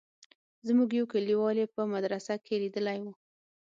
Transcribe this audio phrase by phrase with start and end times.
[0.67, 3.05] زموږ يو کليوال يې په مدرسه کښې ليدلى و.